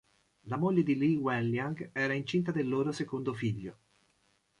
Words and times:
La 0.47 0.57
moglie 0.57 0.81
di 0.81 0.97
Li 0.97 1.15
Wenliang 1.15 1.91
era 1.93 2.13
incinta 2.13 2.51
del 2.51 2.67
loro 2.67 2.91
secondo 2.91 3.35
figlio. 3.35 3.77